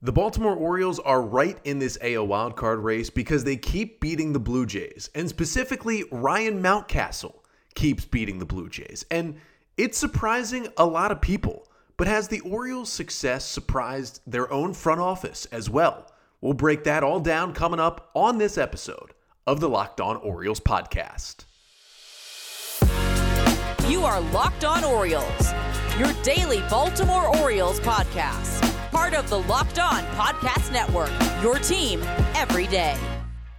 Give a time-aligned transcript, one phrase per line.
[0.00, 4.38] The Baltimore Orioles are right in this AL wildcard race because they keep beating the
[4.38, 7.34] Blue Jays, and specifically Ryan Mountcastle
[7.74, 9.04] keeps beating the Blue Jays.
[9.10, 9.40] And
[9.76, 11.66] it's surprising a lot of people,
[11.96, 16.12] but has the Orioles' success surprised their own front office as well?
[16.40, 19.14] We'll break that all down coming up on this episode
[19.48, 21.38] of the Locked On Orioles podcast.
[23.90, 25.52] You are Locked On Orioles,
[25.98, 28.57] your daily Baltimore Orioles podcast
[28.90, 31.10] part of the Locked On Podcast Network.
[31.42, 32.00] Your team
[32.34, 32.96] every day.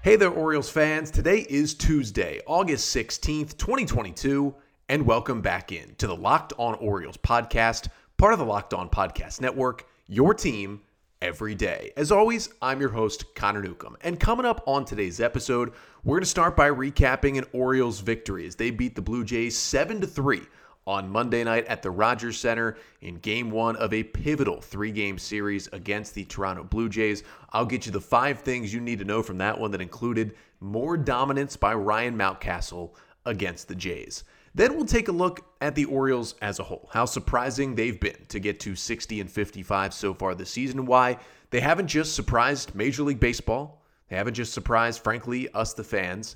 [0.01, 1.11] Hey there, Orioles fans.
[1.11, 4.55] Today is Tuesday, August 16th, 2022,
[4.87, 8.89] and welcome back in to the Locked On Orioles podcast, part of the Locked On
[8.89, 9.85] Podcast Network.
[10.07, 10.81] Your team
[11.21, 11.91] every day.
[11.95, 13.97] As always, I'm your host, Connor Newcomb.
[14.01, 15.73] And coming up on today's episode,
[16.03, 19.57] we're going to start by recapping an Orioles victory as they beat the Blue Jays
[19.57, 20.41] 7 to 3
[20.89, 25.19] on Monday night at the Rogers Center in game one of a pivotal three game
[25.19, 27.21] series against the Toronto Blue Jays.
[27.51, 30.33] I'll get you the five things you need to know from that one that included
[30.59, 32.95] more dominance by Ryan Mountcastle
[33.27, 34.23] against the Jays.
[34.55, 38.25] Then we'll take a look at the Orioles as a whole, how surprising they've been
[38.29, 41.19] to get to 60 and 55 so far this season, why
[41.51, 46.35] they haven't just surprised Major League Baseball, they haven't just surprised, frankly, us the fans.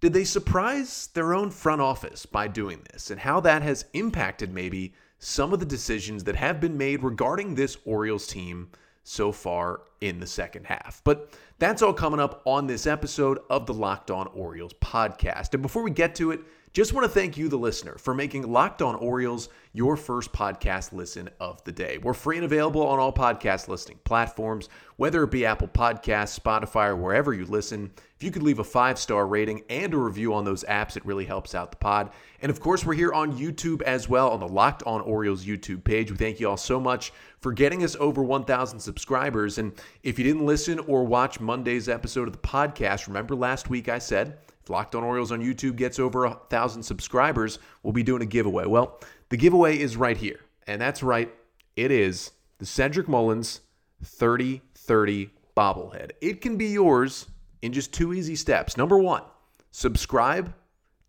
[0.00, 4.52] Did they surprise their own front office by doing this and how that has impacted
[4.52, 8.70] maybe some of the decisions that have been made regarding this Orioles team
[9.02, 11.00] so far in the second half?
[11.04, 15.54] But that's all coming up on this episode of the Locked On Orioles podcast.
[15.54, 16.40] And before we get to it,
[16.74, 20.92] just want to thank you, the listener, for making Locked On Orioles your first podcast
[20.92, 21.98] listen of the day.
[21.98, 26.88] We're free and available on all podcast listening platforms, whether it be Apple Podcasts, Spotify,
[26.88, 27.92] or wherever you listen.
[28.16, 31.06] If you could leave a five star rating and a review on those apps, it
[31.06, 32.10] really helps out the pod.
[32.42, 35.84] And of course, we're here on YouTube as well on the Locked On Orioles YouTube
[35.84, 36.10] page.
[36.10, 39.58] We thank you all so much for getting us over 1,000 subscribers.
[39.58, 43.88] And if you didn't listen or watch Monday's episode of the podcast, remember last week
[43.88, 48.02] I said, if Locked On Orioles on YouTube gets over a thousand subscribers, we'll be
[48.02, 48.64] doing a giveaway.
[48.64, 48.98] Well,
[49.28, 50.40] the giveaway is right here.
[50.66, 51.30] And that's right,
[51.76, 53.60] it is the Cedric Mullins
[54.02, 56.12] 30 30 bobblehead.
[56.22, 57.26] It can be yours
[57.60, 58.76] in just two easy steps.
[58.78, 59.22] Number one,
[59.70, 60.54] subscribe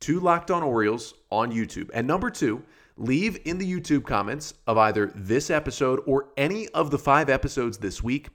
[0.02, 1.90] to Locked On Orioles on YouTube.
[1.94, 2.62] And number two,
[2.98, 7.78] leave in the YouTube comments of either this episode or any of the five episodes
[7.78, 8.28] this week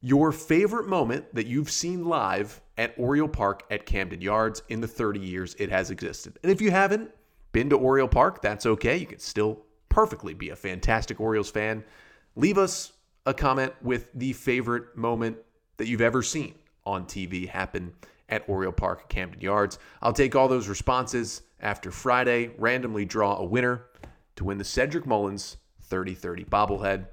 [0.00, 4.88] your favorite moment that you've seen live at Oriole Park at Camden Yards in the
[4.88, 6.38] 30 years it has existed.
[6.42, 7.10] And if you haven't
[7.52, 8.96] been to Oriole Park, that's okay.
[8.96, 11.82] You can still perfectly be a fantastic Orioles fan.
[12.34, 12.92] Leave us
[13.24, 15.36] a comment with the favorite moment
[15.78, 16.54] that you've ever seen
[16.84, 17.92] on TV happen
[18.28, 19.78] at Oriole Park at Camden Yards.
[20.02, 23.86] I'll take all those responses after Friday, randomly draw a winner
[24.36, 27.06] to win the Cedric Mullins 30 30 bobblehead.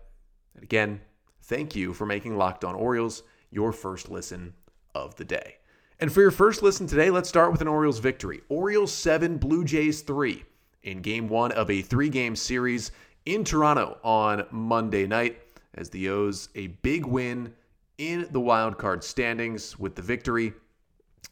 [0.56, 1.02] And again,
[1.44, 4.54] thank you for making Locked On Orioles your first listen
[4.96, 5.58] of the day.
[6.00, 8.42] And for your first listen today, let's start with an Orioles victory.
[8.50, 10.44] Orioles 7, Blue Jays 3
[10.84, 12.92] in game one of a three game series
[13.26, 15.42] in Toronto on Monday night
[15.76, 17.54] as the O's a big win
[17.98, 20.54] in the wild card standings with the victory.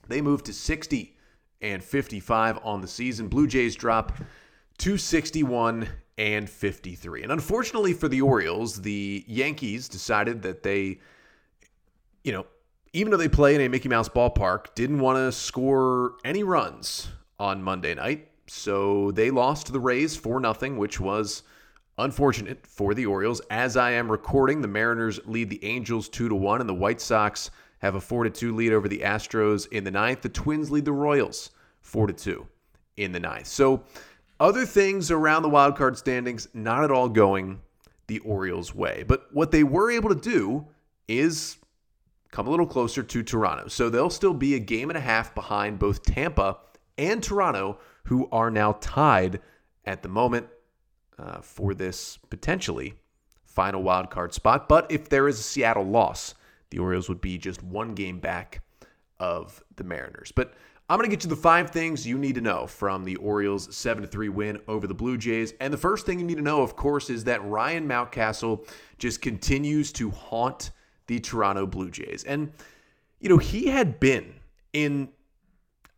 [0.07, 1.17] They move to 60
[1.61, 3.27] and 55 on the season.
[3.27, 4.13] Blue Jays drop
[4.79, 7.23] to 61 and 53.
[7.23, 10.99] And unfortunately for the Orioles, the Yankees decided that they,
[12.23, 12.45] you know,
[12.93, 17.07] even though they play in a Mickey Mouse ballpark, didn't want to score any runs
[17.39, 18.29] on Monday night.
[18.47, 21.43] So they lost to the Rays 4 0, which was
[21.97, 23.41] unfortunate for the Orioles.
[23.49, 26.99] As I am recording, the Mariners lead the Angels 2 to 1, and the White
[26.99, 30.21] Sox have a 4 2 lead over the Astros in the ninth.
[30.21, 32.45] The Twins lead the Royals 4 2
[32.97, 33.47] in the ninth.
[33.47, 33.83] So
[34.39, 37.61] other things around the wild card standings, not at all going
[38.07, 39.05] the Orioles' way.
[39.07, 40.67] But what they were able to do
[41.07, 41.57] is
[42.31, 43.67] come a little closer to Toronto.
[43.67, 46.57] So they'll still be a game and a half behind both Tampa
[46.97, 49.41] and Toronto, who are now tied
[49.85, 50.47] at the moment
[51.19, 52.95] uh, for this potentially
[53.45, 54.67] final wild card spot.
[54.69, 56.33] But if there is a Seattle loss,
[56.69, 58.63] the Orioles would be just one game back
[59.19, 60.31] of the Mariners.
[60.31, 60.53] But
[60.89, 63.75] I'm going to get you the five things you need to know from the Orioles'
[63.75, 65.53] 7 3 win over the Blue Jays.
[65.59, 68.67] And the first thing you need to know, of course, is that Ryan Mountcastle
[68.97, 70.71] just continues to haunt
[71.11, 72.23] the Toronto Blue Jays.
[72.23, 72.53] And,
[73.19, 74.33] you know, he had been
[74.71, 75.09] in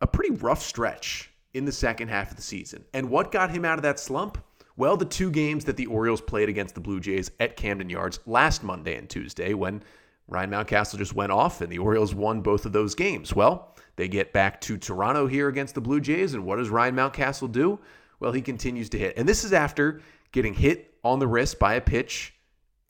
[0.00, 2.84] a pretty rough stretch in the second half of the season.
[2.92, 4.38] And what got him out of that slump?
[4.76, 8.18] Well, the two games that the Orioles played against the Blue Jays at Camden Yards
[8.26, 9.84] last Monday and Tuesday when
[10.26, 13.32] Ryan Mountcastle just went off and the Orioles won both of those games.
[13.32, 16.34] Well, they get back to Toronto here against the Blue Jays.
[16.34, 17.78] And what does Ryan Mountcastle do?
[18.18, 19.16] Well, he continues to hit.
[19.16, 20.00] And this is after
[20.32, 22.34] getting hit on the wrist by a pitch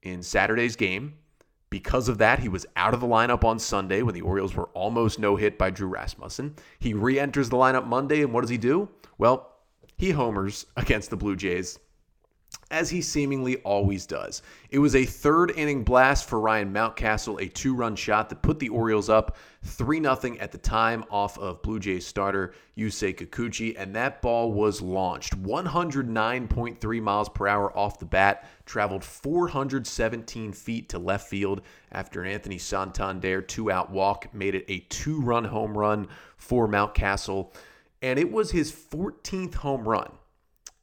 [0.02, 1.18] in Saturday's game
[1.74, 4.68] Because of that, he was out of the lineup on Sunday when the Orioles were
[4.74, 6.54] almost no hit by Drew Rasmussen.
[6.78, 8.90] He re enters the lineup Monday, and what does he do?
[9.18, 9.50] Well,
[9.96, 11.80] he homers against the Blue Jays
[12.74, 14.42] as he seemingly always does.
[14.68, 18.58] It was a third inning blast for Ryan Mountcastle, a two run shot that put
[18.58, 23.76] the Orioles up 3 0 at the time off of Blue Jays starter Yusei Kikuchi,
[23.78, 30.88] and that ball was launched 109.3 miles per hour off the bat, traveled 417 feet
[30.88, 31.62] to left field
[31.92, 36.66] after an Anthony Santander two out walk made it a two run home run for
[36.66, 37.54] Mountcastle,
[38.02, 40.10] and it was his 14th home run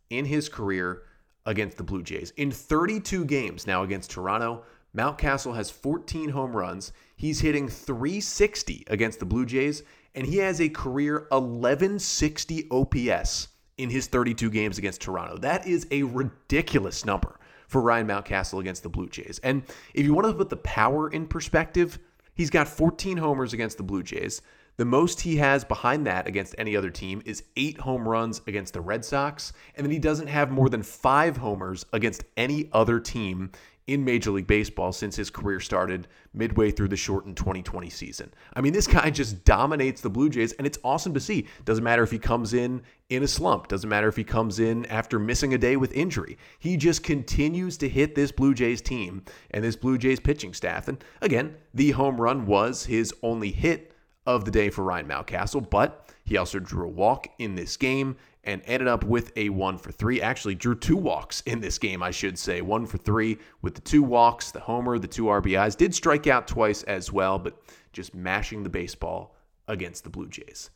[0.09, 1.03] in his career
[1.45, 2.31] against the Blue Jays.
[2.37, 4.63] In 32 games now against Toronto,
[4.95, 6.91] Mountcastle has 14 home runs.
[7.15, 9.83] He's hitting 360 against the Blue Jays,
[10.15, 13.47] and he has a career 1160 OPS
[13.77, 15.37] in his 32 games against Toronto.
[15.37, 19.39] That is a ridiculous number for Ryan Mountcastle against the Blue Jays.
[19.43, 21.97] And if you want to put the power in perspective,
[22.33, 24.41] he's got 14 homers against the Blue Jays.
[24.81, 28.73] The most he has behind that against any other team is eight home runs against
[28.73, 32.99] the Red Sox, and then he doesn't have more than five homers against any other
[32.99, 33.51] team
[33.85, 38.33] in Major League Baseball since his career started midway through the shortened 2020 season.
[38.55, 41.45] I mean, this guy just dominates the Blue Jays, and it's awesome to see.
[41.63, 44.87] Doesn't matter if he comes in in a slump, doesn't matter if he comes in
[44.87, 46.39] after missing a day with injury.
[46.57, 50.87] He just continues to hit this Blue Jays team and this Blue Jays pitching staff.
[50.87, 53.90] And again, the home run was his only hit
[54.25, 58.15] of the day for Ryan Mountcastle, but he also drew a walk in this game
[58.43, 60.21] and ended up with a one for three.
[60.21, 62.61] Actually, drew two walks in this game, I should say.
[62.61, 65.77] One for three with the two walks, the homer, the two RBIs.
[65.77, 67.61] Did strike out twice as well, but
[67.93, 69.35] just mashing the baseball
[69.67, 70.69] against the Blue Jays.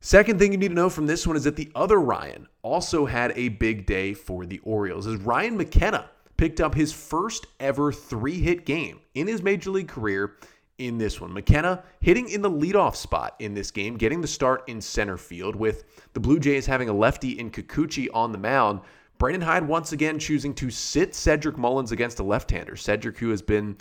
[0.00, 3.06] Second thing you need to know from this one is that the other Ryan also
[3.06, 5.06] had a big day for the Orioles.
[5.06, 9.88] As Ryan McKenna picked up his first ever three hit game in his major league
[9.88, 10.36] career
[10.78, 11.32] in this one.
[11.32, 15.54] McKenna hitting in the leadoff spot in this game, getting the start in center field
[15.54, 18.80] with the Blue Jays having a lefty in Kikuchi on the mound.
[19.18, 22.76] Brandon Hyde once again choosing to sit Cedric Mullins against a left-hander.
[22.76, 23.76] Cedric, who has been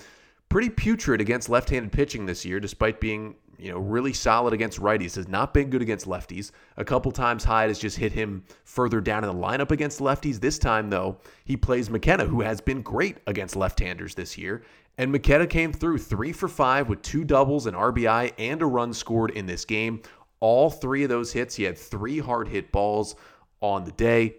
[0.49, 5.15] pretty putrid against left-handed pitching this year, despite being you know really solid against righties,
[5.15, 6.51] has not been good against lefties.
[6.77, 10.39] A couple times Hyde has just hit him further down in the lineup against lefties.
[10.39, 14.63] This time though, he plays McKenna, who has been great against left-handers this year,
[14.97, 18.93] and McKenna came through three for five with two doubles, an RBI, and a run
[18.93, 20.01] scored in this game.
[20.39, 23.15] All three of those hits, he had three hard hit balls
[23.61, 24.35] on the day.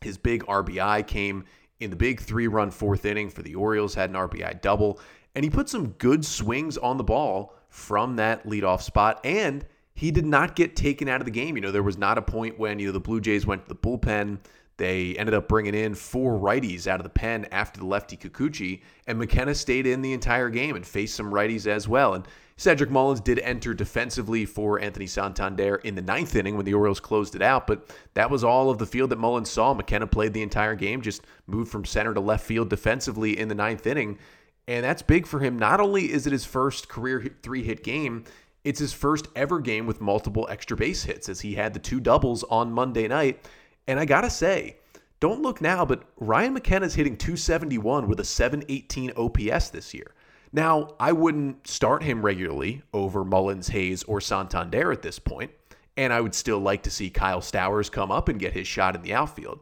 [0.00, 1.44] His big RBI came
[1.78, 4.98] in the big three run fourth inning for the Orioles, had an RBI double,
[5.34, 9.20] and he put some good swings on the ball from that leadoff spot.
[9.24, 9.64] And
[9.94, 11.56] he did not get taken out of the game.
[11.56, 13.68] You know, there was not a point when, you know, the Blue Jays went to
[13.68, 14.38] the bullpen
[14.80, 18.80] they ended up bringing in four righties out of the pen after the lefty Kikuchi,
[19.06, 22.14] and McKenna stayed in the entire game and faced some righties as well.
[22.14, 26.72] And Cedric Mullins did enter defensively for Anthony Santander in the ninth inning when the
[26.72, 29.74] Orioles closed it out, but that was all of the field that Mullins saw.
[29.74, 33.54] McKenna played the entire game, just moved from center to left field defensively in the
[33.54, 34.18] ninth inning.
[34.66, 35.58] And that's big for him.
[35.58, 38.24] Not only is it his first career three hit game,
[38.64, 42.00] it's his first ever game with multiple extra base hits as he had the two
[42.00, 43.44] doubles on Monday night
[43.86, 44.76] and I got to say,
[45.20, 50.14] don't look now, but Ryan McKenna is hitting 271 with a 718 OPS this year.
[50.52, 55.50] Now, I wouldn't start him regularly over Mullins, Hayes, or Santander at this point,
[55.96, 58.96] and I would still like to see Kyle Stowers come up and get his shot
[58.96, 59.60] in the outfield.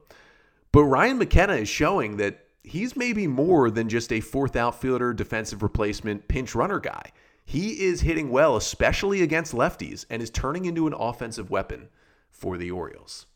[0.72, 5.62] But Ryan McKenna is showing that he's maybe more than just a fourth outfielder, defensive
[5.62, 7.12] replacement, pinch runner guy.
[7.44, 11.88] He is hitting well, especially against lefties, and is turning into an offensive weapon
[12.30, 13.26] for the Orioles.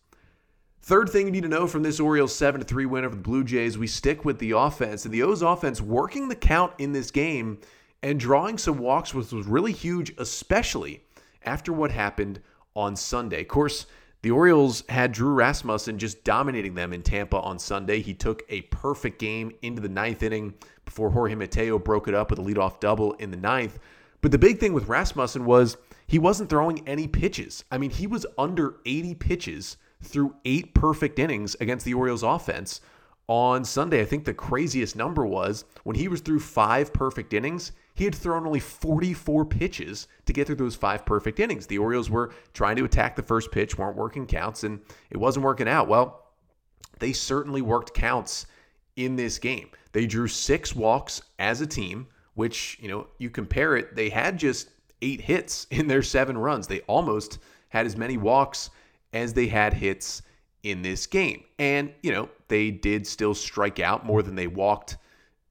[0.84, 3.44] Third thing you need to know from this Orioles 7 3 win over the Blue
[3.44, 5.04] Jays, we stick with the offense.
[5.04, 7.60] And the O's offense working the count in this game
[8.02, 11.04] and drawing some walks, which was really huge, especially
[11.44, 12.40] after what happened
[12.74, 13.42] on Sunday.
[13.42, 13.86] Of course,
[14.22, 18.00] the Orioles had Drew Rasmussen just dominating them in Tampa on Sunday.
[18.00, 20.52] He took a perfect game into the ninth inning
[20.84, 23.78] before Jorge Mateo broke it up with a leadoff double in the ninth.
[24.20, 25.76] But the big thing with Rasmussen was
[26.08, 27.64] he wasn't throwing any pitches.
[27.70, 32.80] I mean, he was under 80 pitches through eight perfect innings against the Orioles offense
[33.28, 34.00] on Sunday.
[34.00, 38.14] I think the craziest number was when he was through five perfect innings, he had
[38.14, 41.66] thrown only 44 pitches to get through those five perfect innings.
[41.66, 44.80] The Orioles were trying to attack the first pitch, weren't working counts, and
[45.10, 45.88] it wasn't working out.
[45.88, 46.30] Well,
[46.98, 48.46] they certainly worked counts
[48.96, 49.70] in this game.
[49.92, 54.38] They drew six walks as a team, which, you know, you compare it, they had
[54.38, 54.70] just
[55.02, 56.66] eight hits in their seven runs.
[56.66, 58.70] They almost had as many walks
[59.12, 60.22] as they had hits
[60.62, 61.44] in this game.
[61.58, 64.96] And, you know, they did still strike out more than they walked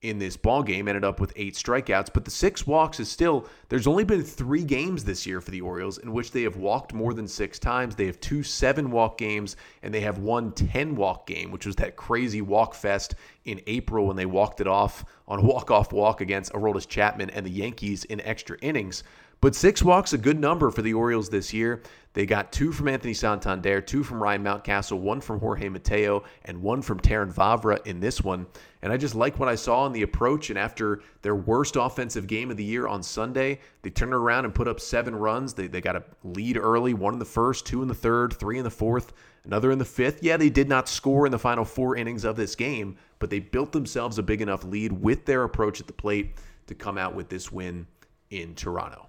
[0.01, 2.09] in this ball game ended up with eight strikeouts.
[2.13, 5.61] But the six walks is still there's only been three games this year for the
[5.61, 7.95] orioles in which they have walked more than six times.
[7.95, 11.75] They have two seven walk games and they have one 10 walk game which was
[11.75, 13.15] that crazy walk fest
[13.45, 17.45] in april when they walked it off on a walk-off walk against aroldis chapman and
[17.45, 19.03] the yankees in extra innings
[19.41, 21.81] but six walks a good number for the Orioles this year.
[22.13, 26.61] They got two from Anthony Santander, two from Ryan Mountcastle, one from Jorge Mateo, and
[26.61, 28.45] one from Terrin Vavra in this one.
[28.81, 30.49] And I just like what I saw in the approach.
[30.49, 34.53] And after their worst offensive game of the year on Sunday, they turned around and
[34.53, 35.53] put up seven runs.
[35.53, 38.57] They, they got a lead early, one in the first, two in the third, three
[38.57, 39.13] in the fourth,
[39.45, 40.21] another in the fifth.
[40.21, 43.39] Yeah, they did not score in the final four innings of this game, but they
[43.39, 46.35] built themselves a big enough lead with their approach at the plate
[46.67, 47.87] to come out with this win
[48.29, 49.07] in Toronto.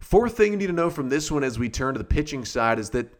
[0.00, 2.44] Fourth thing you need to know from this one as we turn to the pitching
[2.44, 3.14] side is that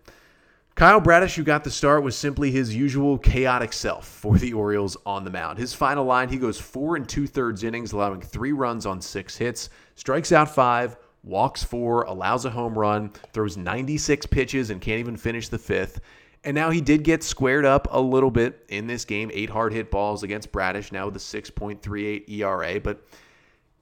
[0.75, 4.97] Kyle Bradish, who got the start, was simply his usual chaotic self for the Orioles
[5.05, 5.59] on the mound.
[5.59, 9.37] His final line, he goes four and two thirds innings, allowing three runs on six
[9.37, 15.01] hits, strikes out five, walks four, allows a home run, throws 96 pitches, and can't
[15.01, 16.01] even finish the fifth.
[16.45, 19.75] And now he did get squared up a little bit in this game, eight hard
[19.75, 22.81] hit balls against Bradish, now with a 6.38 ERA.
[22.81, 23.05] But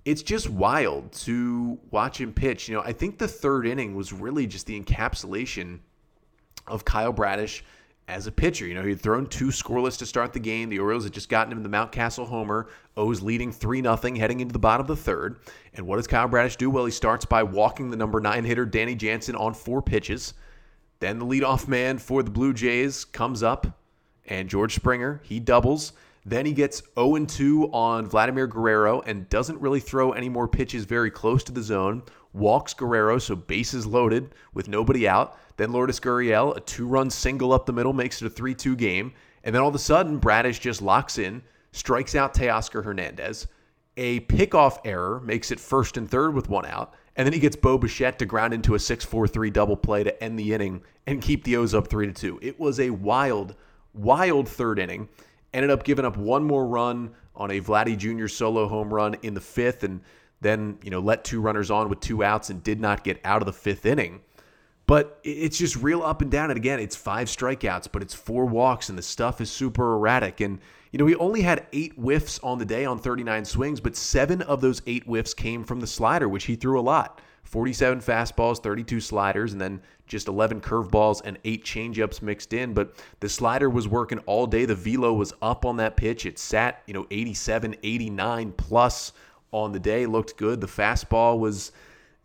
[0.08, 2.66] it's just wild to watch him pitch.
[2.66, 5.80] You know, I think the third inning was really just the encapsulation
[6.66, 7.62] of Kyle Bradish
[8.08, 8.66] as a pitcher.
[8.66, 10.70] You know, he had thrown two scoreless to start the game.
[10.70, 12.68] The Orioles had just gotten him the Mountcastle homer.
[12.96, 15.40] O's leading 3 0 heading into the bottom of the third.
[15.74, 16.70] And what does Kyle Bradish do?
[16.70, 20.32] Well, he starts by walking the number nine hitter, Danny Jansen, on four pitches.
[21.00, 23.78] Then the leadoff man for the Blue Jays comes up,
[24.24, 25.92] and George Springer, he doubles.
[26.28, 30.84] Then he gets 0 2 on Vladimir Guerrero and doesn't really throw any more pitches
[30.84, 32.02] very close to the zone.
[32.34, 35.38] Walks Guerrero, so bases loaded with nobody out.
[35.56, 38.76] Then Lourdes Gurriel, a two run single up the middle, makes it a 3 2
[38.76, 39.14] game.
[39.42, 41.40] And then all of a sudden, Bradish just locks in,
[41.72, 43.46] strikes out Teoscar Hernandez.
[43.96, 46.92] A pickoff error makes it first and third with one out.
[47.16, 50.04] And then he gets Bo Bichette to ground into a 6 4 3 double play
[50.04, 52.40] to end the inning and keep the O's up 3 2.
[52.42, 53.54] It was a wild,
[53.94, 55.08] wild third inning
[55.52, 58.26] ended up giving up one more run on a Vladdy Jr.
[58.26, 60.00] solo home run in the fifth, and
[60.40, 63.42] then you know let two runners on with two outs and did not get out
[63.42, 64.20] of the fifth inning.
[64.86, 66.50] But it's just real up and down.
[66.50, 70.40] And again, it's five strikeouts, but it's four walks, and the stuff is super erratic.
[70.40, 70.60] And
[70.92, 74.40] you know, we only had eight whiffs on the day on 39 swings, but seven
[74.42, 77.20] of those eight whiffs came from the slider, which he threw a lot.
[77.48, 82.74] 47 fastballs, 32 sliders, and then just 11 curveballs and eight changeups mixed in.
[82.74, 84.66] But the slider was working all day.
[84.66, 86.26] The velo was up on that pitch.
[86.26, 89.12] It sat, you know, 87, 89 plus
[89.50, 90.04] on the day.
[90.04, 90.60] Looked good.
[90.60, 91.72] The fastball was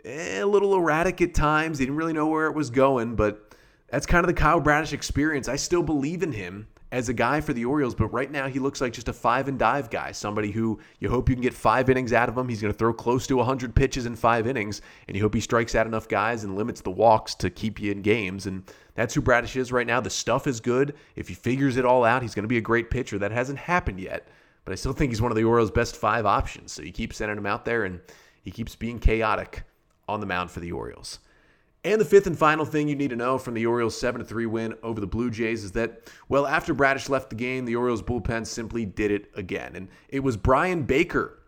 [0.04, 1.80] eh, a little erratic at times.
[1.80, 3.56] He didn't really know where it was going, but
[3.88, 5.48] that's kind of the Kyle Bradish experience.
[5.48, 8.60] I still believe in him as a guy for the Orioles, but right now he
[8.60, 11.56] looks like just a five and dive guy, somebody who you hope you can get
[11.56, 12.48] five innings out of him.
[12.48, 15.42] He's going to throw close to 100 pitches in five innings, and you hope he
[15.42, 18.46] strikes out enough guys and limits the walks to keep you in games.
[18.46, 18.62] And
[18.94, 20.02] that's who Bradish is right now.
[20.02, 20.94] The stuff is good.
[21.16, 23.18] If he figures it all out, he's going to be a great pitcher.
[23.18, 24.28] That hasn't happened yet,
[24.64, 26.74] but I still think he's one of the Orioles' best five options.
[26.74, 28.02] So you keep sending him out there, and
[28.44, 29.64] he keeps being chaotic
[30.08, 31.18] on the mound for the Orioles.
[31.86, 34.46] And the fifth and final thing you need to know from the Orioles' 7 3
[34.46, 38.02] win over the Blue Jays is that, well, after Bradish left the game, the Orioles
[38.02, 39.76] bullpen simply did it again.
[39.76, 41.40] And it was Bryan Baker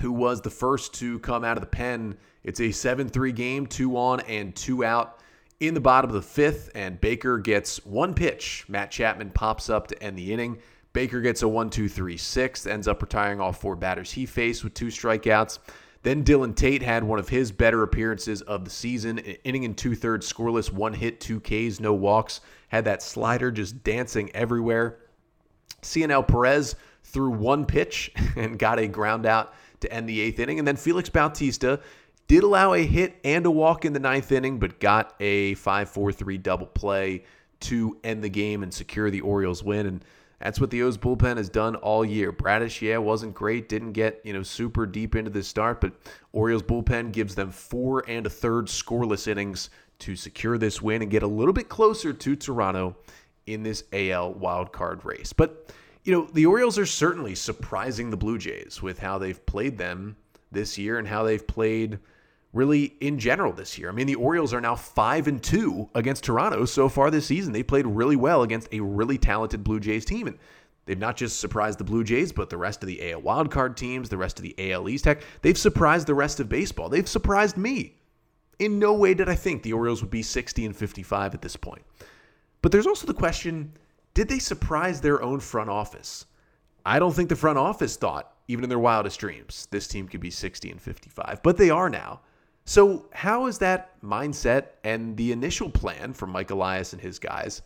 [0.00, 2.16] who was the first to come out of the pen.
[2.44, 5.20] It's a 7 3 game, two on and two out
[5.60, 6.70] in the bottom of the fifth.
[6.74, 8.64] And Baker gets one pitch.
[8.68, 10.58] Matt Chapman pops up to end the inning.
[10.92, 14.64] Baker gets a 1 2 3 6, ends up retiring all four batters he faced
[14.64, 15.58] with two strikeouts.
[16.02, 19.94] Then Dylan Tate had one of his better appearances of the season, inning and two
[19.94, 22.40] thirds scoreless, one hit, two Ks, no walks.
[22.68, 24.98] Had that slider just dancing everywhere.
[25.82, 30.58] Cionel Perez threw one pitch and got a ground out to end the eighth inning.
[30.58, 31.80] And then Felix Bautista
[32.26, 35.88] did allow a hit and a walk in the ninth inning, but got a 5
[35.88, 37.24] 4 3 double play
[37.60, 39.86] to end the game and secure the Orioles win.
[39.86, 40.04] And
[40.40, 42.30] that's what the O's bullpen has done all year.
[42.32, 45.92] Bradish, yeah, wasn't great, didn't get you know super deep into the start, but
[46.32, 51.10] Orioles bullpen gives them four and a third scoreless innings to secure this win and
[51.10, 52.96] get a little bit closer to Toronto
[53.46, 55.32] in this AL wildcard race.
[55.32, 55.72] But
[56.04, 60.16] you know the Orioles are certainly surprising the Blue Jays with how they've played them
[60.52, 61.98] this year and how they've played
[62.52, 63.88] really in general this year.
[63.88, 67.52] I mean, the Orioles are now 5 and 2 against Toronto so far this season.
[67.52, 70.38] They played really well against a really talented Blue Jays team and
[70.86, 74.08] they've not just surprised the Blue Jays, but the rest of the AL wildcard teams,
[74.08, 75.06] the rest of the AL East.
[75.42, 76.88] They've surprised the rest of baseball.
[76.88, 77.96] They've surprised me.
[78.58, 81.56] In no way did I think the Orioles would be 60 and 55 at this
[81.56, 81.82] point.
[82.60, 83.72] But there's also the question,
[84.14, 86.24] did they surprise their own front office?
[86.84, 90.20] I don't think the front office thought even in their wildest dreams, this team could
[90.20, 92.20] be 60 and 55, but they are now.
[92.68, 97.62] So, how is that mindset and the initial plan for Mike Elias and his guys?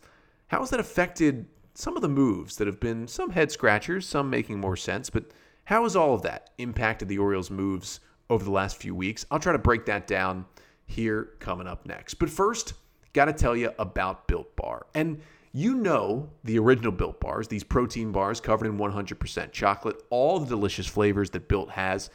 [0.47, 4.29] How has that affected some of the moves that have been some head scratchers, some
[4.29, 5.25] making more sense, but
[5.65, 9.25] how has all of that impacted the Orioles' moves over the last few weeks?
[9.29, 10.45] I'll try to break that down
[10.85, 12.13] here coming up next.
[12.13, 12.71] But first,
[13.11, 14.85] got to tell you about Built Bar.
[14.95, 15.19] And
[15.51, 20.47] you know the original Built Bars, these protein bars covered in 100% chocolate, all the
[20.47, 22.09] delicious flavors that Built has.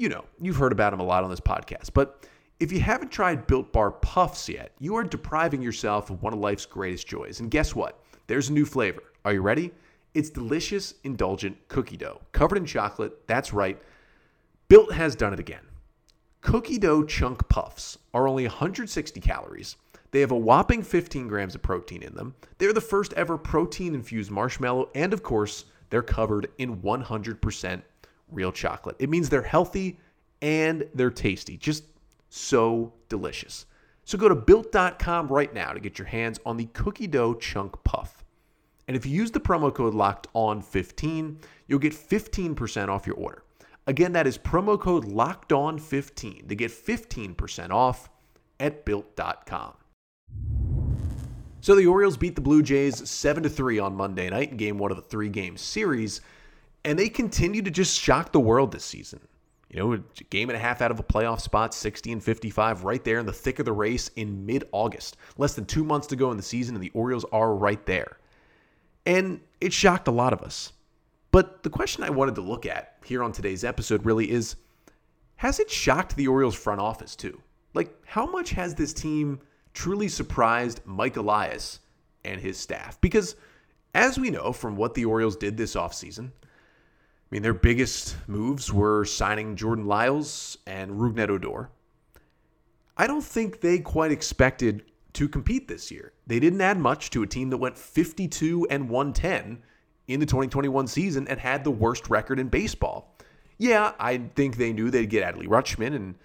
[0.00, 1.90] You know, you've heard about them a lot on this podcast.
[1.92, 2.26] But
[2.58, 6.38] if you haven't tried Built Bar Puffs yet, you are depriving yourself of one of
[6.38, 7.40] life's greatest joys.
[7.40, 8.02] And guess what?
[8.26, 9.02] There's a new flavor.
[9.26, 9.72] Are you ready?
[10.14, 13.12] It's delicious, indulgent cookie dough covered in chocolate.
[13.26, 13.78] That's right.
[14.68, 15.66] Built has done it again.
[16.40, 19.76] Cookie dough chunk puffs are only 160 calories.
[20.12, 22.34] They have a whopping 15 grams of protein in them.
[22.56, 27.82] They're the first ever protein infused marshmallow, and of course, they're covered in 100%
[28.32, 28.96] real chocolate.
[28.98, 29.98] It means they're healthy
[30.42, 31.56] and they're tasty.
[31.56, 31.84] Just
[32.28, 33.66] so delicious.
[34.04, 37.82] So go to built.com right now to get your hands on the cookie dough chunk
[37.84, 38.24] puff.
[38.88, 43.16] And if you use the promo code locked on 15, you'll get 15% off your
[43.16, 43.44] order.
[43.86, 48.10] Again, that is promo code locked on 15 to get 15% off
[48.58, 49.74] at built.com.
[51.60, 54.78] So the Orioles beat the Blue Jays 7 to 3 on Monday night in game
[54.78, 56.20] 1 of a 3-game series,
[56.84, 59.20] and they continue to just shock the world this season.
[59.70, 62.82] You know, a game and a half out of a playoff spot, 60 and 55,
[62.82, 65.16] right there in the thick of the race in mid August.
[65.38, 68.18] Less than two months to go in the season, and the Orioles are right there.
[69.06, 70.72] And it shocked a lot of us.
[71.30, 74.56] But the question I wanted to look at here on today's episode really is
[75.36, 77.40] has it shocked the Orioles front office too?
[77.72, 79.40] Like, how much has this team
[79.72, 81.80] truly surprised Mike Elias
[82.24, 83.00] and his staff.
[83.00, 83.36] Because
[83.94, 86.30] as we know from what the Orioles did this offseason,
[87.30, 91.70] I mean, their biggest moves were signing Jordan Lyles and Rougned Odor.
[92.96, 96.12] I don't think they quite expected to compete this year.
[96.26, 99.62] They didn't add much to a team that went 52 and 110
[100.08, 103.16] in the 2021 season and had the worst record in baseball.
[103.58, 106.16] Yeah, I think they knew they'd get Adley Rutschman and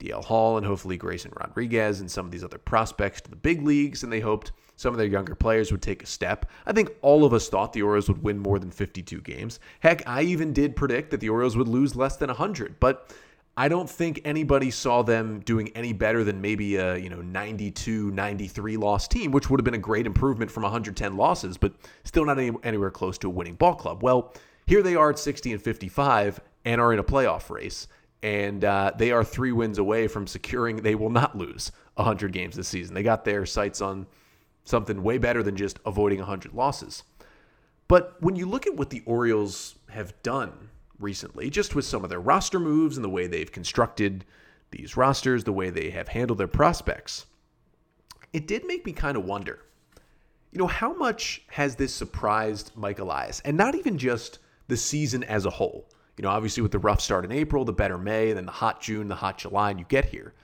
[0.00, 3.62] DL Hall and hopefully Grayson Rodriguez and some of these other prospects to the big
[3.62, 6.46] leagues, and they hoped some of their younger players would take a step.
[6.66, 9.60] I think all of us thought the Orioles would win more than 52 games.
[9.80, 13.14] Heck, I even did predict that the Orioles would lose less than 100, but
[13.56, 18.10] I don't think anybody saw them doing any better than maybe a, you know, 92,
[18.10, 22.24] 93 loss team, which would have been a great improvement from 110 losses, but still
[22.24, 24.02] not any, anywhere close to a winning ball club.
[24.02, 24.32] Well,
[24.66, 27.86] here they are at 60 and 55 and are in a playoff race
[28.22, 32.56] and uh, they are three wins away from securing they will not lose 100 games
[32.56, 32.94] this season.
[32.94, 34.06] They got their sights on
[34.64, 37.02] something way better than just avoiding 100 losses.
[37.88, 42.10] But when you look at what the Orioles have done recently, just with some of
[42.10, 44.24] their roster moves and the way they've constructed
[44.70, 47.26] these rosters, the way they have handled their prospects,
[48.32, 49.60] it did make me kind of wonder.
[50.52, 53.40] You know, how much has this surprised Mike Elias?
[53.44, 55.88] And not even just the season as a whole.
[56.20, 58.52] You know, obviously with the rough start in April, the better May, and then the
[58.52, 60.34] hot June, the hot July, and you get here.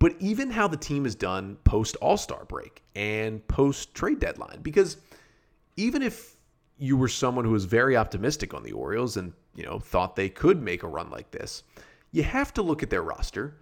[0.00, 4.58] But even how the team is done post All Star break and post trade deadline,
[4.60, 4.96] because
[5.76, 6.34] even if
[6.78, 10.28] you were someone who was very optimistic on the Orioles and you know thought they
[10.28, 11.62] could make a run like this,
[12.10, 13.54] you have to look at their roster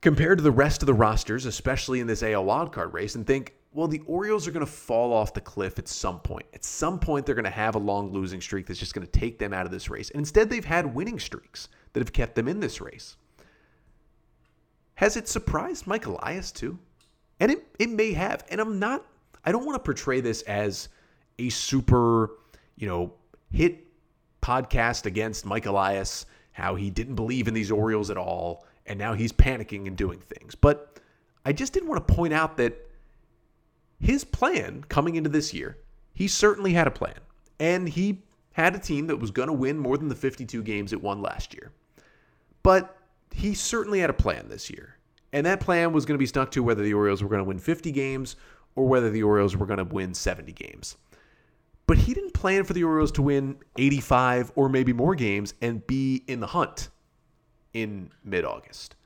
[0.00, 3.54] compared to the rest of the rosters, especially in this AL wildcard race, and think,
[3.76, 6.46] well, the Orioles are going to fall off the cliff at some point.
[6.54, 9.12] At some point, they're going to have a long losing streak that's just going to
[9.12, 10.10] take them out of this race.
[10.10, 13.18] And instead, they've had winning streaks that have kept them in this race.
[14.94, 16.78] Has it surprised Mike Elias too?
[17.38, 18.44] And it, it may have.
[18.48, 19.04] And I'm not,
[19.44, 20.88] I don't want to portray this as
[21.38, 22.30] a super,
[22.76, 23.12] you know,
[23.52, 23.84] hit
[24.40, 29.12] podcast against Mike Elias, how he didn't believe in these Orioles at all, and now
[29.12, 30.54] he's panicking and doing things.
[30.54, 30.98] But
[31.44, 32.85] I just didn't want to point out that
[33.98, 35.78] his plan coming into this year,
[36.12, 37.18] he certainly had a plan.
[37.58, 40.92] And he had a team that was going to win more than the 52 games
[40.92, 41.72] it won last year.
[42.62, 42.96] But
[43.32, 44.96] he certainly had a plan this year.
[45.32, 47.44] And that plan was going to be stuck to whether the Orioles were going to
[47.44, 48.36] win 50 games
[48.74, 50.96] or whether the Orioles were going to win 70 games.
[51.86, 55.86] But he didn't plan for the Orioles to win 85 or maybe more games and
[55.86, 56.88] be in the hunt
[57.72, 58.96] in mid August.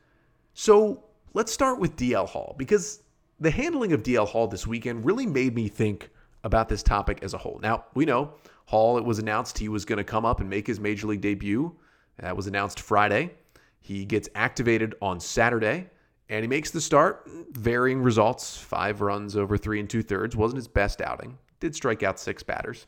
[0.54, 3.02] So let's start with DL Hall because
[3.40, 6.10] the handling of DL Hall this weekend really made me think
[6.44, 7.58] about this topic as a whole.
[7.62, 8.34] Now, we know
[8.66, 11.20] Hall, it was announced he was going to come up and make his major league
[11.20, 11.74] debut.
[12.18, 13.32] That was announced Friday.
[13.80, 15.88] He gets activated on Saturday
[16.28, 17.28] and he makes the start.
[17.52, 20.36] Varying results five runs over three and two thirds.
[20.36, 21.36] Wasn't his best outing.
[21.58, 22.86] Did strike out six batters.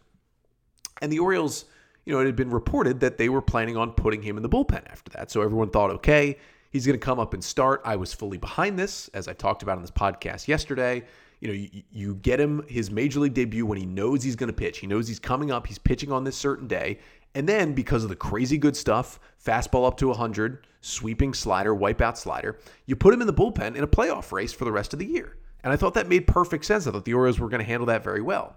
[1.01, 1.65] And the Orioles,
[2.05, 4.49] you know, it had been reported that they were planning on putting him in the
[4.49, 5.31] bullpen after that.
[5.31, 6.39] So everyone thought, okay,
[6.73, 7.83] he's going to come up and start.
[7.85, 11.05] I was fully behind this, as I talked about on this podcast yesterday.
[11.41, 14.49] You know, you, you get him his major league debut when he knows he's going
[14.49, 14.79] to pitch.
[14.79, 15.67] He knows he's coming up.
[15.67, 16.99] He's pitching on this certain day.
[17.35, 22.17] And then because of the crazy good stuff, fastball up to 100, sweeping slider, wipeout
[22.17, 24.99] slider, you put him in the bullpen in a playoff race for the rest of
[24.99, 25.37] the year.
[25.65, 26.87] And I thought that made perfect sense.
[26.87, 28.57] I thought the Orioles were going to handle that very well.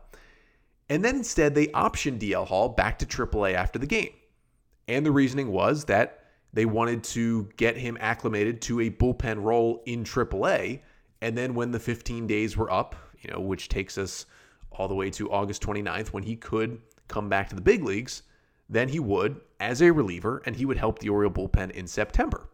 [0.90, 4.12] And then instead, they optioned DL Hall back to AAA after the game.
[4.88, 6.25] And the reasoning was that
[6.56, 10.80] they wanted to get him acclimated to a bullpen role in AAA.
[11.22, 14.26] And then when the 15 days were up, you know, which takes us
[14.72, 18.24] all the way to August 29th, when he could come back to the big leagues,
[18.70, 22.48] then he would as a reliever and he would help the Oriole bullpen in September.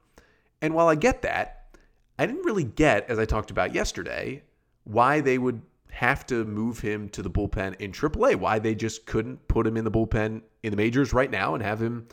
[0.62, 1.78] And while I get that,
[2.18, 4.44] I didn't really get, as I talked about yesterday,
[4.84, 5.62] why they would
[5.92, 8.36] have to move him to the bullpen in AAA.
[8.36, 11.64] Why they just couldn't put him in the bullpen in the majors right now and
[11.64, 12.08] have him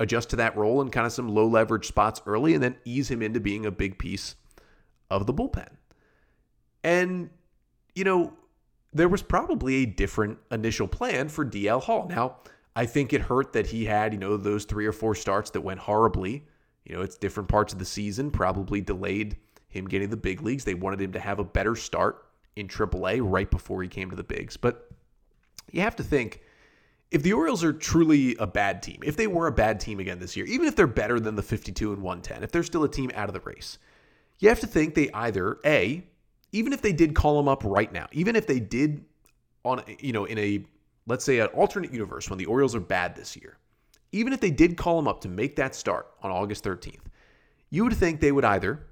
[0.00, 3.10] adjust to that role in kind of some low leverage spots early and then ease
[3.10, 4.34] him into being a big piece
[5.10, 5.68] of the bullpen.
[6.82, 7.30] And,
[7.94, 8.32] you know,
[8.92, 12.08] there was probably a different initial plan for DL Hall.
[12.08, 12.38] Now,
[12.74, 15.60] I think it hurt that he had, you know, those three or four starts that
[15.60, 16.46] went horribly.
[16.86, 19.36] You know, it's different parts of the season, probably delayed
[19.68, 20.64] him getting the big leagues.
[20.64, 22.24] They wanted him to have a better start
[22.56, 24.56] in AAA right before he came to the bigs.
[24.56, 24.90] But
[25.70, 26.40] you have to think
[27.10, 30.18] if the Orioles are truly a bad team, if they were a bad team again
[30.18, 32.88] this year, even if they're better than the 52 and 110, if they're still a
[32.88, 33.78] team out of the race,
[34.38, 36.04] you have to think they either A,
[36.52, 39.04] even if they did call him up right now, even if they did
[39.64, 40.64] on you know in a
[41.06, 43.58] let's say an alternate universe when the Orioles are bad this year,
[44.12, 47.06] even if they did call him up to make that start on August 13th,
[47.70, 48.86] you would think they would either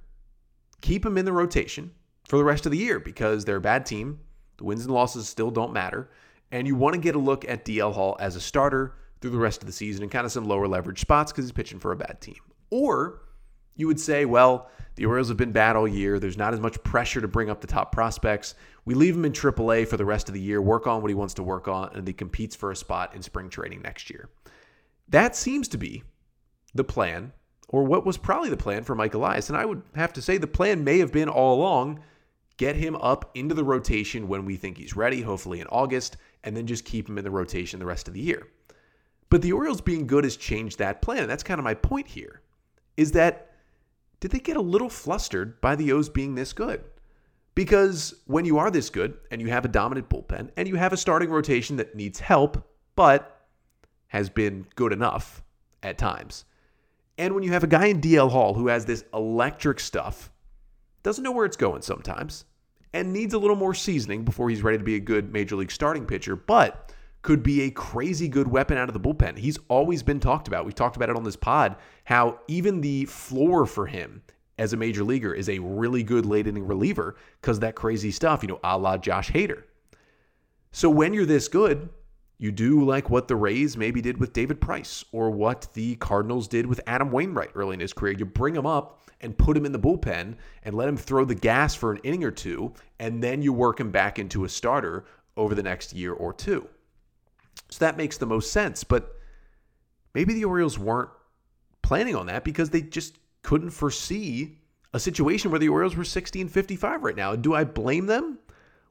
[0.81, 1.93] keep him in the rotation
[2.27, 4.21] for the rest of the year because they're a bad team.
[4.59, 6.11] The wins and losses still don't matter.
[6.51, 9.39] And you want to get a look at DL Hall as a starter through the
[9.39, 11.93] rest of the season in kind of some lower leverage spots because he's pitching for
[11.93, 12.39] a bad team.
[12.71, 13.23] Or
[13.77, 16.19] you would say, well, the Orioles have been bad all year.
[16.19, 18.55] There's not as much pressure to bring up the top prospects.
[18.85, 21.15] We leave him in AAA for the rest of the year, work on what he
[21.15, 24.29] wants to work on, and he competes for a spot in spring training next year.
[25.09, 26.03] That seems to be
[26.75, 27.33] the plan,
[27.69, 29.49] or what was probably the plan for Mike Elias.
[29.49, 32.01] And I would have to say the plan may have been all along
[32.59, 36.55] get him up into the rotation when we think he's ready, hopefully in August, and
[36.57, 38.47] then just keep him in the rotation the rest of the year.
[39.31, 41.23] But the Orioles being good has changed that plan.
[41.23, 42.43] And that's kind of my point here
[42.97, 43.53] is that
[44.21, 46.83] did they get a little flustered by the O's being this good?
[47.55, 50.93] Because when you are this good and you have a dominant bullpen and you have
[50.93, 53.47] a starting rotation that needs help, but
[54.09, 55.43] has been good enough
[55.83, 56.45] at times,
[57.19, 60.31] and when you have a guy in DL Hall who has this electric stuff,
[61.09, 62.45] doesn't know where it's going sometimes,
[62.93, 65.71] and needs a little more seasoning before he's ready to be a good major league
[65.71, 66.93] starting pitcher, but
[67.23, 69.39] could be a crazy good weapon out of the bullpen.
[69.39, 70.67] He's always been talked about.
[70.67, 74.21] We've talked about it on this pod how even the floor for him
[74.59, 78.43] as a major leaguer is a really good late inning reliever because that crazy stuff,
[78.43, 79.63] you know, a la Josh Hader.
[80.73, 81.89] So when you're this good,
[82.39, 86.47] you do like what the Rays maybe did with David Price or what the Cardinals
[86.47, 88.15] did with Adam Wainwright early in his career.
[88.17, 91.35] You bring him up and put him in the bullpen and let him throw the
[91.35, 95.05] gas for an inning or two, and then you work him back into a starter
[95.37, 96.69] over the next year or two.
[97.71, 98.85] So that makes the most sense.
[98.85, 99.17] But
[100.15, 101.11] maybe the Orioles weren't
[101.83, 104.59] planning on that because they just couldn't foresee
[104.95, 107.35] a situation where the Orioles were 16 55 right now.
[107.35, 108.39] Do I blame them?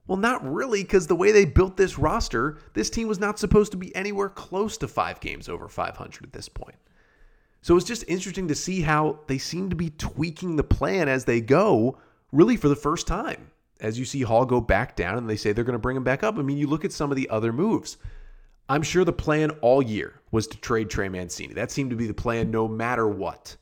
[0.07, 3.71] Well, not really, because the way they built this roster, this team was not supposed
[3.73, 6.77] to be anywhere close to five games over 500 at this point.
[7.61, 11.25] So it's just interesting to see how they seem to be tweaking the plan as
[11.25, 11.97] they go,
[12.31, 13.51] really for the first time.
[13.81, 16.03] As you see Hall go back down and they say they're going to bring him
[16.03, 16.39] back up.
[16.39, 17.97] I mean, you look at some of the other moves.
[18.69, 21.53] I'm sure the plan all year was to trade Trey Mancini.
[21.53, 23.55] That seemed to be the plan no matter what.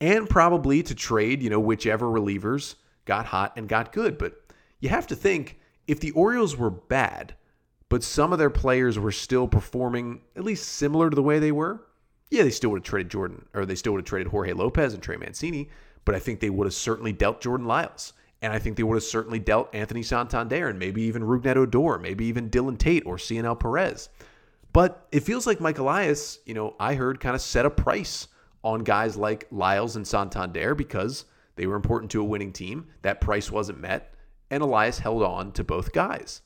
[0.00, 4.18] And probably to trade, you know, whichever relievers got hot and got good.
[4.18, 4.34] But
[4.80, 5.58] you have to think
[5.88, 7.34] if the Orioles were bad,
[7.88, 11.50] but some of their players were still performing at least similar to the way they
[11.50, 11.80] were,
[12.30, 14.92] yeah, they still would have traded Jordan, or they still would have traded Jorge Lopez
[14.92, 15.70] and Trey Mancini,
[16.04, 18.12] but I think they would have certainly dealt Jordan Lyles.
[18.40, 21.98] And I think they would have certainly dealt Anthony Santander and maybe even Rougned Odor,
[21.98, 24.10] maybe even Dylan Tate or Cionel Perez.
[24.72, 28.28] But it feels like Mike Elias, you know, I heard kind of set a price
[28.62, 31.24] on guys like Lyles and Santander because
[31.56, 32.86] they were important to a winning team.
[33.02, 34.14] That price wasn't met,
[34.50, 36.42] and Elias held on to both guys.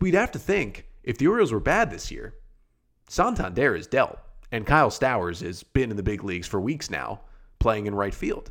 [0.00, 2.34] We'd have to think if the Orioles were bad this year,
[3.08, 4.18] Santander is dealt,
[4.52, 7.20] and Kyle Stowers has been in the big leagues for weeks now,
[7.58, 8.50] playing in right field.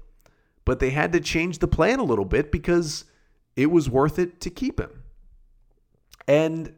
[0.66, 3.06] But they had to change the plan a little bit because
[3.56, 5.04] it was worth it to keep him.
[6.28, 6.74] And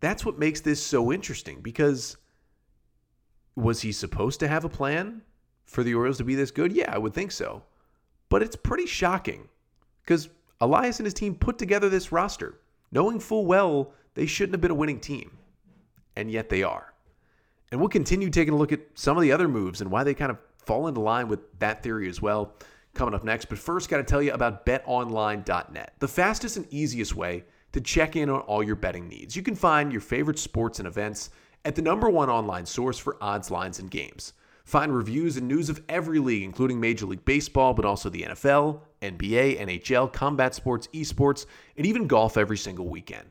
[0.00, 2.16] that's what makes this so interesting because
[3.56, 5.22] was he supposed to have a plan
[5.64, 6.72] for the Orioles to be this good?
[6.72, 7.62] Yeah, I would think so.
[8.28, 9.48] But it's pretty shocking
[10.02, 10.28] because
[10.62, 12.60] Elias and his team put together this roster,
[12.92, 15.36] knowing full well they shouldn't have been a winning team.
[16.14, 16.94] And yet they are.
[17.70, 20.14] And we'll continue taking a look at some of the other moves and why they
[20.14, 22.54] kind of fall into line with that theory as well
[22.94, 23.46] coming up next.
[23.46, 28.14] But first, got to tell you about betonline.net, the fastest and easiest way to check
[28.14, 29.34] in on all your betting needs.
[29.34, 31.30] You can find your favorite sports and events
[31.64, 34.34] at the number one online source for odds, lines, and games.
[34.64, 38.80] Find reviews and news of every league, including Major League Baseball, but also the NFL,
[39.00, 41.46] NBA, NHL, combat sports, esports,
[41.76, 43.26] and even golf every single weekend.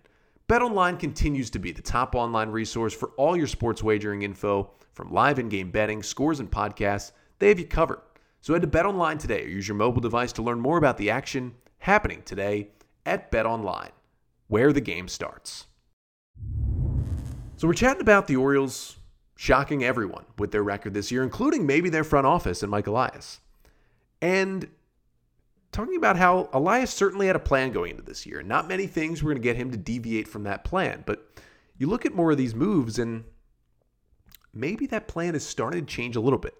[0.49, 5.11] BetOnline continues to be the top online resource for all your sports wagering info, from
[5.11, 7.13] live in-game betting, scores, and podcasts.
[7.39, 8.01] They have you covered.
[8.41, 11.09] So head to BetOnline today or use your mobile device to learn more about the
[11.09, 12.69] action happening today
[13.05, 13.91] at BetOnline,
[14.47, 15.67] where the game starts.
[17.55, 18.97] So we're chatting about the Orioles
[19.41, 23.39] shocking everyone with their record this year, including maybe their front office and Mike Elias.
[24.21, 24.67] And
[25.71, 28.43] talking about how Elias certainly had a plan going into this year.
[28.43, 31.01] Not many things were going to get him to deviate from that plan.
[31.08, 31.27] But
[31.80, 33.23] you look at more of these moves, and
[34.54, 36.54] maybe that plan is starting to change a little bit.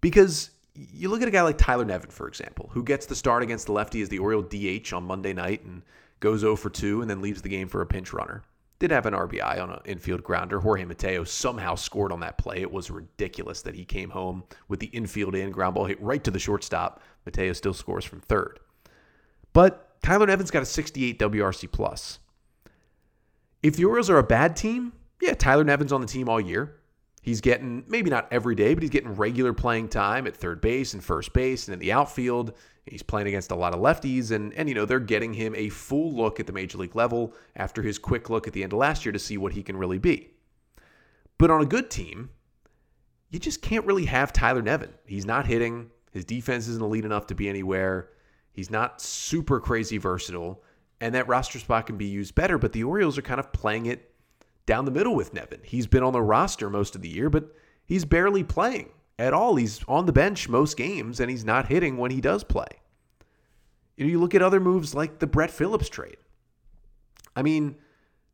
[0.00, 3.44] Because you look at a guy like Tyler Nevin, for example, who gets the start
[3.44, 5.82] against the lefty as the Oriole DH on Monday night and
[6.18, 8.42] goes 0 for 2 and then leaves the game for a pinch runner.
[8.78, 10.60] Did have an RBI on an infield grounder.
[10.60, 12.60] Jorge Mateo somehow scored on that play.
[12.60, 16.22] It was ridiculous that he came home with the infield in, ground ball hit right
[16.24, 17.00] to the shortstop.
[17.24, 18.60] Mateo still scores from third.
[19.54, 22.18] But Tyler Nevin's got a 68 WRC plus.
[23.62, 26.76] If the Orioles are a bad team, yeah, Tyler Nevin's on the team all year.
[27.26, 30.94] He's getting maybe not every day, but he's getting regular playing time at third base
[30.94, 32.52] and first base and in the outfield.
[32.86, 35.68] He's playing against a lot of lefties, and and you know they're getting him a
[35.68, 38.78] full look at the major league level after his quick look at the end of
[38.78, 40.30] last year to see what he can really be.
[41.36, 42.30] But on a good team,
[43.30, 44.94] you just can't really have Tyler Nevin.
[45.04, 45.90] He's not hitting.
[46.12, 48.10] His defense isn't elite enough to be anywhere.
[48.52, 50.62] He's not super crazy versatile,
[51.00, 52.56] and that roster spot can be used better.
[52.56, 54.12] But the Orioles are kind of playing it
[54.66, 55.60] down the middle with Nevin.
[55.62, 59.56] He's been on the roster most of the year, but he's barely playing at all.
[59.56, 62.66] He's on the bench most games, and he's not hitting when he does play.
[63.96, 66.16] You know, you look at other moves like the Brett Phillips trade.
[67.34, 67.76] I mean,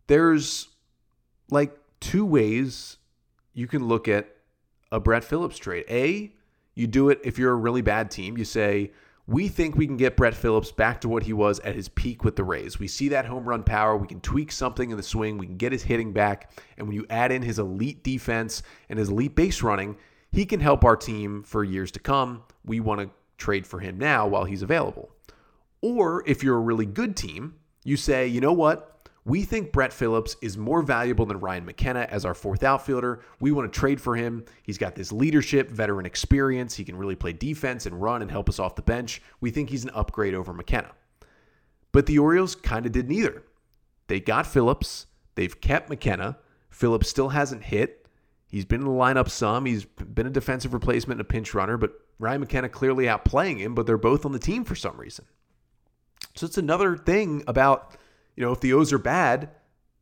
[0.07, 0.69] there's
[1.51, 2.97] like two ways
[3.55, 4.35] you can look at
[4.91, 5.85] a Brett Phillips trade.
[5.89, 6.33] A,
[6.75, 8.37] you do it if you're a really bad team.
[8.37, 8.93] You say,
[9.27, 12.25] we think we can get Brett Phillips back to what he was at his peak
[12.25, 12.79] with the Rays.
[12.79, 13.97] We see that home run power.
[13.97, 15.39] We can tweak something in the swing.
[15.39, 16.51] We can get his hitting back.
[16.77, 19.97] And when you add in his elite defense and his elite base running,
[20.33, 22.43] he can help our team for years to come.
[22.65, 25.11] We want to trade for him now while he's available.
[25.83, 27.55] Or if you're a really good team,
[27.85, 28.92] you say, you know what?
[29.25, 33.21] We think Brett Phillips is more valuable than Ryan McKenna as our fourth outfielder.
[33.39, 34.45] We want to trade for him.
[34.65, 36.75] He's got this leadership, veteran experience.
[36.75, 39.23] He can really play defense and run and help us off the bench.
[39.41, 40.91] We think he's an upgrade over McKenna.
[41.93, 43.45] But the Orioles kind of did neither.
[44.09, 45.07] They got Phillips,
[45.37, 46.39] they've kept McKenna.
[46.71, 48.09] Phillips still hasn't hit.
[48.49, 49.67] He's been in the lineup some.
[49.67, 53.75] He's been a defensive replacement and a pinch runner, but Ryan McKenna clearly outplaying him,
[53.75, 55.27] but they're both on the team for some reason.
[56.35, 57.97] So it's another thing about
[58.37, 59.51] you know, if the O's are bad,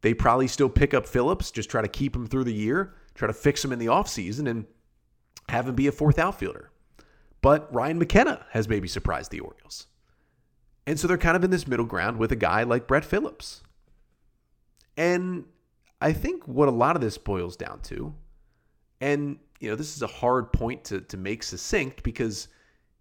[0.02, 3.26] they probably still pick up Phillips, just try to keep him through the year, try
[3.26, 4.66] to fix him in the offseason, and
[5.48, 6.70] have him be a fourth outfielder.
[7.42, 9.86] But Ryan McKenna has maybe surprised the Orioles.
[10.86, 13.62] And so they're kind of in this middle ground with a guy like Brett Phillips.
[14.96, 15.44] And
[16.00, 18.14] I think what a lot of this boils down to,
[19.00, 22.48] and you know, this is a hard point to, to make succinct because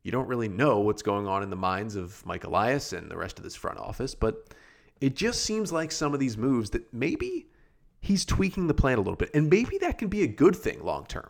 [0.03, 3.17] you don't really know what's going on in the minds of Mike Elias and the
[3.17, 4.53] rest of this front office, but
[5.01, 7.47] it just seems like some of these moves that maybe
[8.01, 9.31] he's tweaking the plan a little bit.
[9.33, 11.29] And maybe that can be a good thing long term.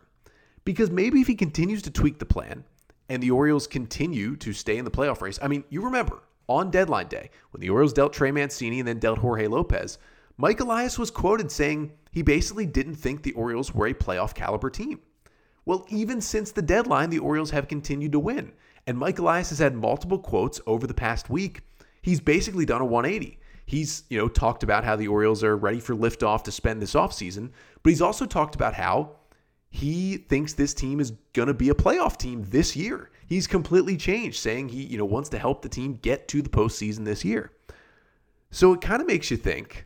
[0.65, 2.63] Because maybe if he continues to tweak the plan
[3.07, 6.71] and the Orioles continue to stay in the playoff race, I mean, you remember on
[6.71, 9.97] deadline day when the Orioles dealt Trey Mancini and then dealt Jorge Lopez,
[10.37, 14.69] Mike Elias was quoted saying he basically didn't think the Orioles were a playoff caliber
[14.69, 14.99] team.
[15.65, 18.53] Well, even since the deadline, the Orioles have continued to win.
[18.87, 21.61] And Mike Elias has had multiple quotes over the past week.
[22.01, 23.38] He's basically done a 180
[23.69, 26.95] he's you know talked about how the Orioles are ready for liftoff to spend this
[26.95, 27.51] offseason,
[27.83, 29.11] but he's also talked about how
[29.69, 33.11] he thinks this team is going to be a playoff team this year.
[33.27, 36.49] He's completely changed, saying he you know wants to help the team get to the
[36.49, 37.51] postseason this year.
[38.49, 39.85] So it kind of makes you think.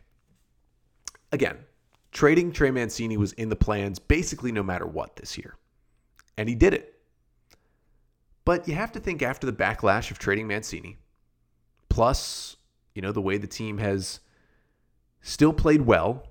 [1.30, 1.58] Again,
[2.10, 5.56] trading Trey Mancini was in the plans basically no matter what this year,
[6.38, 6.94] and he did it.
[8.46, 10.96] But you have to think after the backlash of trading Mancini,
[11.90, 12.56] plus
[12.94, 14.20] you know, the way the team has
[15.20, 16.26] still played well,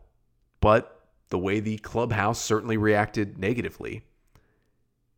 [0.61, 4.03] but the way the clubhouse certainly reacted negatively.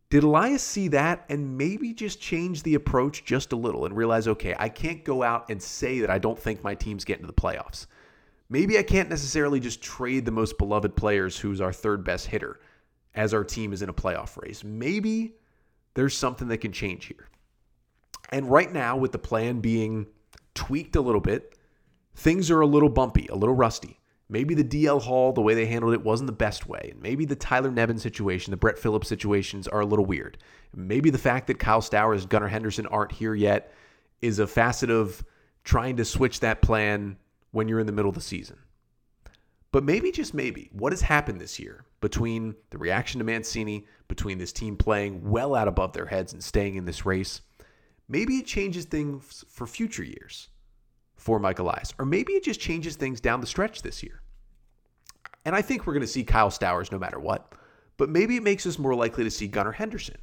[0.08, 4.28] Did Elias see that and maybe just change the approach just a little and realize,
[4.28, 7.26] okay, I can't go out and say that I don't think my team's getting to
[7.26, 7.86] the playoffs.
[8.48, 12.60] Maybe I can't necessarily just trade the most beloved players who's our third best hitter
[13.14, 14.62] as our team is in a playoff race.
[14.62, 15.34] Maybe
[15.94, 17.28] there's something that can change here.
[18.30, 20.06] And right now, with the plan being
[20.56, 21.56] tweaked a little bit,
[22.16, 24.00] things are a little bumpy, a little rusty.
[24.28, 26.88] Maybe the DL Hall, the way they handled it, wasn't the best way.
[26.92, 30.38] And maybe the Tyler Nevin situation, the Brett Phillips situations are a little weird.
[30.74, 33.72] Maybe the fact that Kyle Stowers, Gunnar Henderson aren't here yet
[34.20, 35.24] is a facet of
[35.62, 37.16] trying to switch that plan
[37.52, 38.58] when you're in the middle of the season.
[39.70, 44.38] But maybe, just maybe, what has happened this year between the reaction to Mancini, between
[44.38, 47.42] this team playing well out above their heads and staying in this race,
[48.08, 50.48] maybe it changes things for future years
[51.16, 51.92] for Mike Elias.
[51.98, 54.22] Or maybe it just changes things down the stretch this year.
[55.44, 57.52] And I think we're going to see Kyle Stowers no matter what.
[57.96, 60.18] But maybe it makes us more likely to see Gunnar Henderson.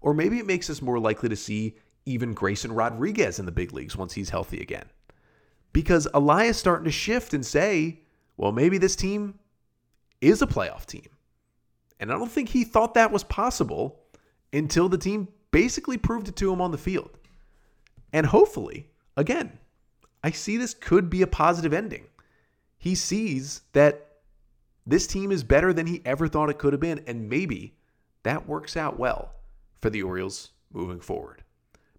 [0.00, 3.72] Or maybe it makes us more likely to see even Grayson Rodriguez in the big
[3.72, 4.86] leagues once he's healthy again.
[5.72, 8.00] Because Elias starting to shift and say,
[8.36, 9.38] well, maybe this team
[10.20, 11.08] is a playoff team.
[11.98, 14.00] And I don't think he thought that was possible
[14.52, 17.18] until the team basically proved it to him on the field.
[18.16, 19.58] And hopefully, again,
[20.24, 22.06] I see this could be a positive ending.
[22.78, 24.20] He sees that
[24.86, 27.76] this team is better than he ever thought it could have been, and maybe
[28.22, 29.34] that works out well
[29.82, 31.44] for the Orioles moving forward.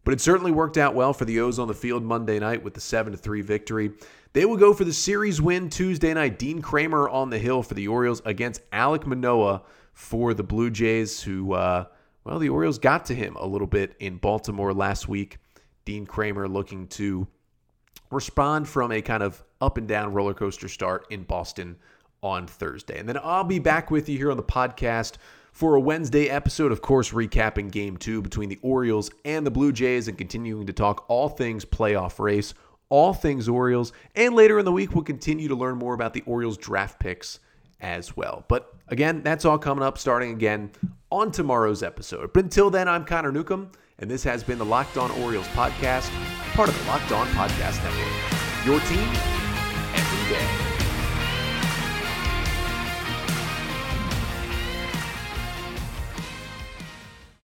[0.03, 2.73] But it certainly worked out well for the O's on the field Monday night with
[2.73, 3.91] the 7 3 victory.
[4.33, 6.39] They will go for the series win Tuesday night.
[6.39, 9.61] Dean Kremer on the hill for the Orioles against Alek Manoah
[9.93, 11.85] for the Blue Jays, who, uh,
[12.23, 15.37] well, the Orioles got to him a little bit in Baltimore last week.
[15.87, 17.25] Dean Kremer looking to
[18.11, 21.77] respond from a kind of up and down roller coaster start in Boston
[22.21, 22.99] on Thursday.
[22.99, 25.13] And then I'll be back with you here on the podcast
[25.53, 29.71] for a Wednesday episode, of course, recapping game two between the Orioles and the Blue
[29.71, 32.53] Jays and continuing to talk all things playoff race,
[32.89, 33.93] all things Orioles.
[34.13, 37.39] And later in the week, we'll continue to learn more about the Orioles draft picks
[37.79, 38.43] as well.
[38.49, 40.69] But again, that's all coming up starting again
[41.09, 42.33] on tomorrow's episode.
[42.33, 46.09] But until then, I'm Connor Newcomb, and this has been the Locked On Orioles podcast
[46.53, 48.65] part of the Locked On Podcast Network.
[48.65, 49.09] Your team
[49.93, 50.76] every day.